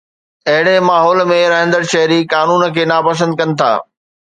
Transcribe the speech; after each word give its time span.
اهڙي 0.53 0.73
ماحول 0.87 1.21
۾ 1.33 1.37
رهندڙ 1.53 1.83
شهري 1.93 2.21
قانون 2.35 2.67
کي 2.79 2.91
ناپسند 2.97 3.41
ڪن 3.43 3.59
ٿا 3.63 3.75